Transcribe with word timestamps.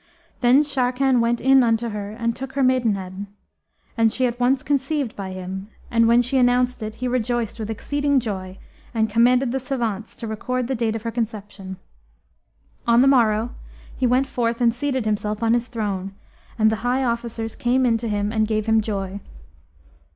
Then 0.39 0.63
Sharrkan 0.63 1.19
went 1.19 1.39
in 1.39 1.61
unto 1.61 1.89
her 1.89 2.09
and 2.11 2.35
took 2.35 2.53
her 2.53 2.63
maidenhead;[FN#299] 2.63 3.27
and 3.99 4.11
she 4.11 4.25
at 4.25 4.39
once 4.39 4.63
conceived 4.63 5.15
by 5.15 5.31
him 5.31 5.67
and, 5.91 6.07
when 6.07 6.23
she 6.23 6.39
announced 6.39 6.81
it, 6.81 6.95
he 6.95 7.07
rejoiced 7.07 7.59
with 7.59 7.69
exceeding 7.69 8.19
joy 8.19 8.57
and 8.95 9.11
commanded 9.11 9.51
the 9.51 9.59
savants 9.59 10.15
to 10.15 10.25
record 10.25 10.67
the 10.67 10.73
date 10.73 10.95
of 10.95 11.03
her 11.03 11.11
conception. 11.11 11.77
On 12.87 13.01
the 13.03 13.07
morrow 13.07 13.51
he 13.95 14.07
went 14.07 14.25
forth 14.25 14.59
and 14.59 14.73
seated 14.73 15.05
himself 15.05 15.43
on 15.43 15.53
his 15.53 15.67
throne, 15.67 16.15
and 16.57 16.71
the 16.71 16.77
high 16.77 17.03
officers 17.03 17.55
came 17.55 17.85
in 17.85 17.97
to 17.99 18.09
him 18.09 18.31
and 18.31 18.47
gave 18.47 18.65
him 18.65 18.81
joy. 18.81 19.19